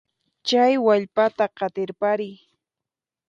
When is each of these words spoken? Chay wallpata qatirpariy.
Chay 0.47 0.73
wallpata 0.85 1.45
qatirpariy. 1.57 2.35